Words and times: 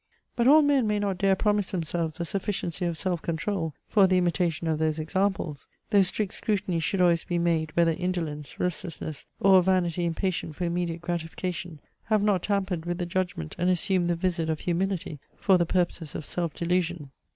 But 0.35 0.47
all 0.47 0.63
men 0.63 0.87
may 0.87 0.97
not 0.97 1.19
dare 1.19 1.35
promise 1.35 1.69
themselves 1.69 2.19
a 2.19 2.25
sufficiency 2.25 2.85
of 2.85 2.97
self 2.97 3.21
control 3.21 3.75
for 3.87 4.07
the 4.07 4.17
imitation 4.17 4.65
of 4.67 4.79
those 4.79 4.97
examples: 4.97 5.67
though 5.91 6.01
strict 6.01 6.33
scrutiny 6.33 6.79
should 6.79 7.01
always 7.01 7.23
be 7.23 7.37
made, 7.37 7.69
whether 7.75 7.91
indolence, 7.91 8.59
restlessness, 8.59 9.27
or 9.39 9.59
a 9.59 9.61
vanity 9.61 10.05
impatient 10.05 10.55
for 10.55 10.63
immediate 10.63 11.01
gratification, 11.03 11.81
have 12.05 12.23
not 12.23 12.41
tampered 12.41 12.87
with 12.87 12.97
the 12.97 13.05
judgment 13.05 13.55
and 13.59 13.69
assumed 13.69 14.09
the 14.09 14.15
vizard 14.15 14.49
of 14.49 14.61
humility 14.61 15.19
for 15.35 15.59
the 15.59 15.67
purposes 15.67 16.15
of 16.15 16.25
self 16.25 16.55
delusion. 16.55 17.11